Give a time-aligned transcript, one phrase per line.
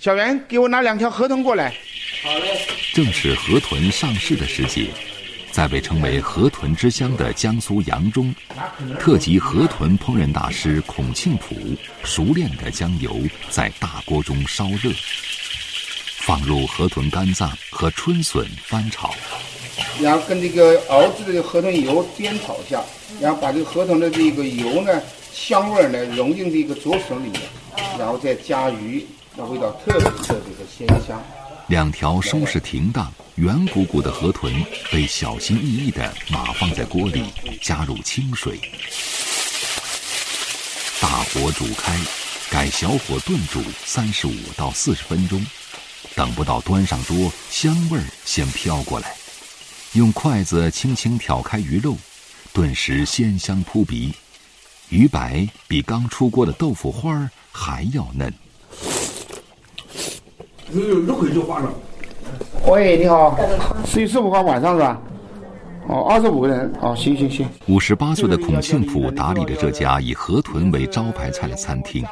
[0.00, 1.72] 小袁，给我拿两条河豚过来。
[2.22, 2.66] 好嘞。
[2.94, 4.88] 正是河豚上市的时节，
[5.52, 8.34] 在被称为“河豚之乡”的江苏扬中，
[8.98, 11.54] 特级河豚烹饪大师孔庆普
[12.02, 13.16] 熟练地将油
[13.50, 14.90] 在大锅中烧热，
[16.18, 19.14] 放入河豚肝脏和春笋翻炒，
[20.00, 22.82] 然后跟这个熬制的河豚油煸炒一下，
[23.20, 25.00] 然后把这个河豚的这个油呢
[25.32, 27.40] 香味呢融进这个竹笋里面，
[27.96, 29.04] 然后再加鱼，
[29.36, 31.20] 那味道特别特别的鲜香。
[31.66, 34.52] 两条收拾停当、圆鼓鼓的河豚
[34.92, 37.24] 被小心翼翼地码放在锅里，
[37.60, 38.60] 加入清水，
[41.00, 41.98] 大火煮开，
[42.50, 45.44] 改小火炖煮三十五到四十分钟。
[46.14, 49.16] 等不到端上桌，香味儿先飘过来，
[49.94, 51.96] 用筷子轻轻挑开鱼肉，
[52.52, 54.14] 顿时鲜香扑鼻，
[54.90, 58.32] 鱼白比刚出锅的豆腐花还要嫩。
[60.80, 61.72] 一会就化了。
[62.66, 63.38] 喂，你好，
[63.84, 65.00] 十月十五号晚上是吧？
[65.86, 66.72] 哦，二十五个人。
[66.80, 67.46] 哦，行行行。
[67.66, 72.04] 五十八岁的孔庆普打理着这家以河豚为招牌菜的餐厅，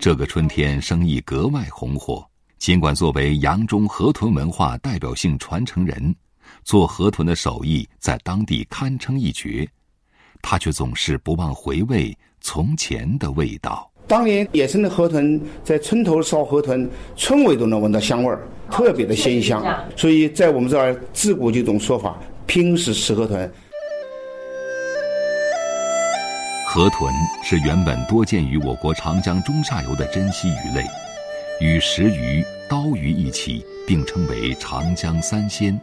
[0.00, 2.26] 这个春天生意格外红火。
[2.58, 6.14] 尽管作为扬中河豚文化代表性传承人，
[6.64, 9.68] 做河豚的手艺在当地堪称一绝，
[10.42, 13.88] 他却总是不忘回味从前的味道。
[14.08, 19.62] 当年野生的河豚在村头烧河豚，村尾都能闻到香味儿，特别的鲜香。
[19.94, 23.48] 所以在我们这儿自古就一种说法：拼死吃河豚。
[26.66, 30.84] 河豚是原本多见于我国长江中下游的珍稀鱼类，
[31.60, 35.78] 与石鱼、刀鱼一起并称为长江三鲜。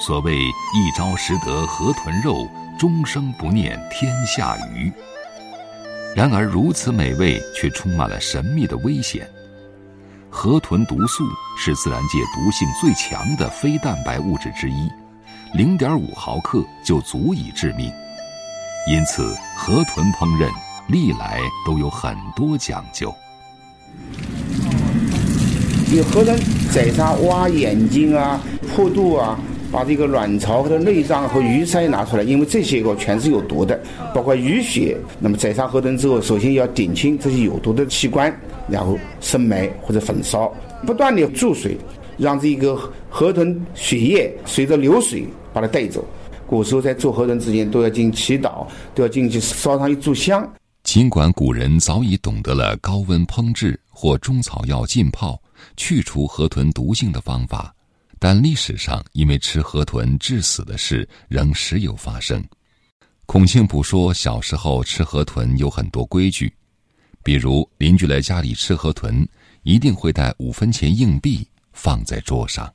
[0.00, 0.34] 所谓
[0.74, 4.90] “一朝食得河豚肉，终生不念天下鱼”。
[6.18, 9.24] 然而，如此美味却充满了神秘的危险。
[10.28, 11.22] 河豚毒素
[11.56, 14.90] 是自然界毒性最强的非蛋白物质之一，
[15.54, 17.88] 零点五毫克就足以致命。
[18.90, 20.50] 因此，河豚烹饪
[20.88, 23.14] 历来都有很多讲究。
[25.92, 26.36] 有河豚
[26.72, 28.40] 宰杀，挖眼睛啊，
[28.74, 29.38] 破肚啊。
[29.70, 33.78] 把这个卵巢和内脏和鱼鳃拿出来，因为这些个全是有毒的，
[34.14, 34.96] 包括鱼血。
[35.18, 38.34] 那么宰杀河豚之后，首先要顶清这些有毒的器官，
[38.68, 40.52] 然后生埋或者焚烧，
[40.86, 41.76] 不断的注水，
[42.16, 42.78] 让这个
[43.10, 46.04] 河豚血液随着流水把它带走。
[46.46, 50.50] 古时候在做河豚之前都要进行祈祷，都要进去烧上一炷香。
[50.82, 55.38] 尽管古人早已懂得了高温烹制或中草药浸泡
[55.76, 57.74] 去除河豚毒性的方法。
[58.18, 62.42] 但历史上因为吃河豚致死的事仍时有发生。
[63.26, 66.52] 孔庆普说，小时候吃河豚有很多规矩，
[67.22, 69.26] 比如邻居来家里吃河豚，
[69.62, 72.72] 一定会带五分钱硬币放在桌上。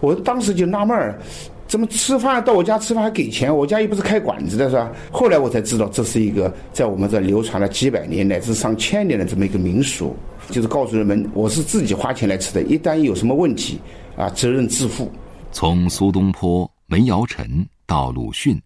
[0.00, 1.20] 我当时就纳闷儿，
[1.66, 3.54] 怎么吃饭到我家吃饭还给钱？
[3.54, 4.92] 我家又不是开馆子的，是吧？
[5.10, 10.14] 后来我才知道，这是一个在我们这流传了几百年乃至上千年的这么一个民俗，
[10.50, 13.80] 就是告诉人们，我是自己花钱来吃的，一旦有什么问题。
[14.16, 15.10] 啊，责任自负。
[15.52, 18.60] 从苏东坡、梅尧臣到鲁迅，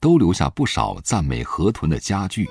[0.00, 2.46] 都留下不少赞美河豚的佳句。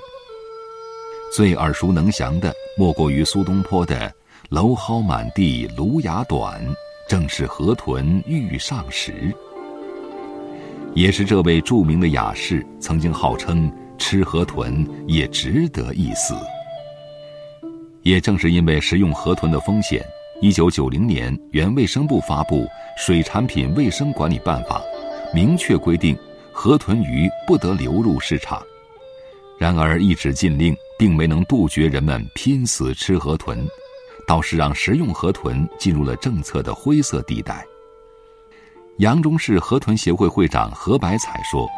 [1.34, 4.12] 最耳熟能详的，莫过于苏东坡的
[4.50, 6.64] “蒌蒿满地芦芽短，
[7.08, 9.34] 正是河豚欲上时”。
[10.94, 16.34] 也是这位著名的雅士曾经号称吃河豚也值得一死。
[18.02, 20.04] 也正是因为食用河豚的风险。
[20.40, 22.64] 一九九零年，原卫生部发布
[22.98, 24.80] 《水产品卫生管理办法》，
[25.34, 26.16] 明确规定
[26.52, 28.60] 河豚鱼不得流入市场。
[29.58, 33.64] 然而，一纸禁令并没能杜绝人们拼死吃河豚，
[34.26, 37.64] 倒是让食用河豚进入了政策的灰色地带。
[38.98, 41.68] 扬中市河豚协会会长何百彩说：“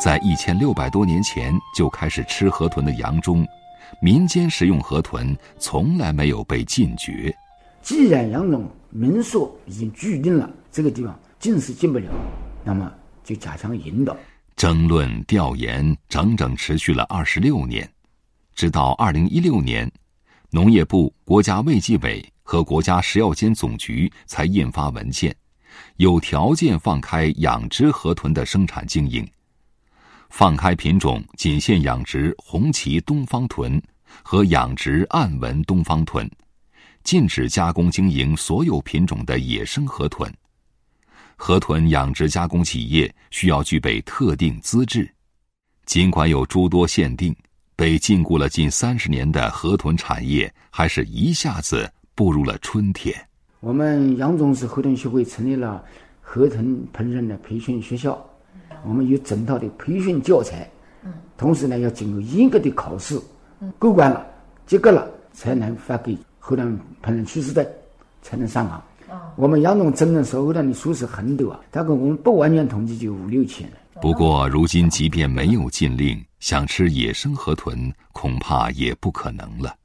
[0.00, 3.46] 在一千六百多年前就开始吃河豚的扬中，
[4.00, 7.32] 民间食用河豚从来没有被禁绝。”
[7.82, 12.10] 既然杨总明说已经注定了这个地方进是进不了，
[12.64, 12.92] 那么
[13.24, 14.16] 就加强引导。
[14.56, 17.90] 争论调研整整持续了二十六年，
[18.54, 19.90] 直到二零一六年，
[20.50, 25.34] 农业部、国家卫计委和国家食药监总局才印发文件，
[25.96, 29.26] 有条件放开养殖河豚的生产经营，
[30.28, 33.82] 放开品种仅限养殖红旗东方豚
[34.22, 36.30] 和养殖暗纹东方豚。
[37.02, 40.32] 禁止加工经营所有品种的野生河豚。
[41.36, 45.10] 河豚养殖加工企业需要具备特定资质。
[45.86, 47.34] 尽管有诸多限定，
[47.74, 53.14] 被禁锢了近三十年的河豚产业，还是一下子步入了春天。
[53.60, 55.82] 我们扬州市河豚协会成立了
[56.20, 58.22] 河豚烹饪的培训学校，
[58.84, 60.70] 我们有整套的培训教材，
[61.36, 63.20] 同时呢要经过严格的考试，
[63.78, 64.24] 过关了、
[64.66, 66.16] 及格了，才能发给
[66.50, 67.64] 河豚烹饪厨师的，
[68.22, 68.82] 才能上岗。
[69.36, 73.70] 我们杨总真正烧河豚的厨师很多啊，大概我们不完全统计就五六千。
[74.02, 79.76] 不过，如今即便没有禁令，想吃野生河豚恐怕也不可能了。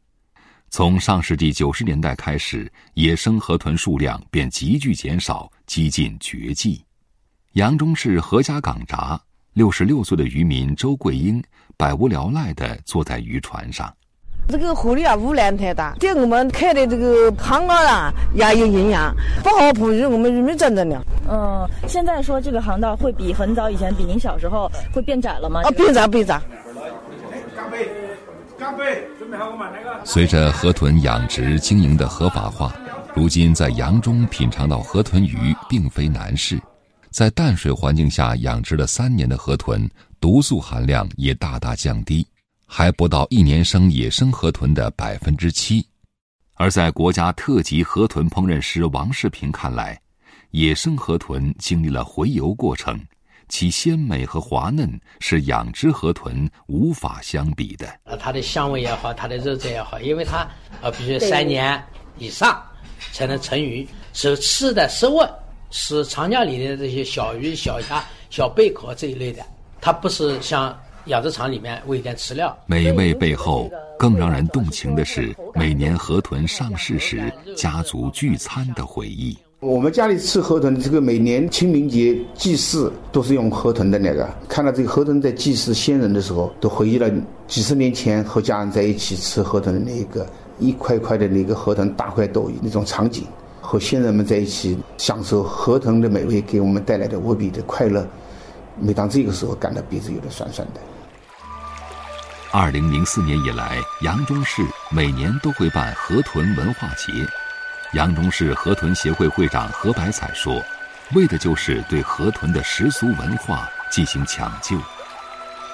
[0.71, 6.83] 从上世纪九十年代开始，野生河豚数量便急剧减少，几近绝迹。
[7.53, 9.21] 扬中市何家港闸，
[9.53, 11.43] 六十六岁的渔民周桂英
[11.77, 13.93] 百无聊赖地坐在渔船上。
[14.47, 19.13] 这个河里啊，污染太大，对我们开的这个航道啊也有影响，
[19.43, 21.03] 不好哺育我们渔民真的了。
[21.29, 25.61] 嗯，现在说这个航道会比很早以前，比您小时候会变窄了吗？
[25.63, 26.39] 啊，变窄变窄。
[27.55, 27.89] 干杯！
[28.57, 29.07] 干杯！
[29.17, 29.99] 准备好我们那个。
[30.05, 32.73] 随着河豚养殖经营的合法化，
[33.15, 36.59] 如今在扬中品尝到河豚鱼并非难事。
[37.09, 39.89] 在淡水环境下养殖了三年的河豚，
[40.19, 42.25] 毒素含量也大大降低。
[42.65, 45.85] 还不到一年生野生河豚的百分之七，
[46.55, 49.99] 而在国家特级河豚烹饪师王世平看来，
[50.51, 52.99] 野生河豚经历了回游过程，
[53.47, 57.87] 其鲜美和滑嫩是养殖河豚无法相比的。
[58.03, 60.45] 呃，它的香味也好，它的肉质也好，因为它
[60.81, 61.81] 呃必须三年
[62.17, 62.61] 以上
[63.13, 65.21] 才能成鱼，是吃的食物
[65.69, 69.45] 是长江里的这些小鱼、小虾、小贝壳这一类的，
[69.79, 70.77] 它不是像。
[71.05, 79.37] 养殖场里面喂点饲料，美味背后更让人动情的是每年河豚上市时家族聚餐的回忆。
[79.59, 84.27] 我们家里吃河豚，这个每年清明节祭祀都是用河豚的那个。
[84.47, 87.07] 看到这个河豚在祭祀先人的时候，都回忆了
[87.47, 90.27] 几十年前和家人在一起吃河豚的那个
[90.59, 93.25] 一块块的那个河豚大块豆那种场景，
[93.61, 98.07] 和先人们在一起享受河豚的美味给我们带来的无比的快乐。
[98.79, 100.81] 每当这个时候，感到鼻子有点酸酸的。
[102.51, 107.11] 二零零四年以来，扬中市每年都会办河豚文化节。
[107.93, 110.61] 扬中市河豚协会会长何百彩说
[111.15, 114.77] ：“为的就是对河豚的习俗文化进行抢救。”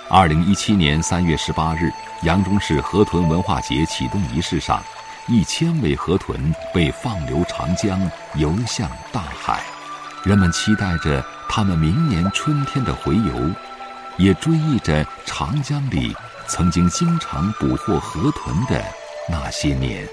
[0.09, 1.89] 二零一七年三月十八日，
[2.23, 4.83] 扬中市河豚文化节启动仪式上，
[5.27, 7.99] 一千尾河豚被放流长江，
[8.35, 9.61] 游向大海。
[10.23, 13.33] 人们期待着他们明年春天的回游，
[14.17, 16.15] 也追忆着长江里。
[16.47, 18.81] 曾经经常捕获河豚的
[19.29, 20.07] 那些年。